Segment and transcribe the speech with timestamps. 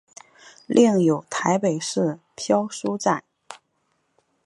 [0.65, 3.23] 另有台北市漂书站。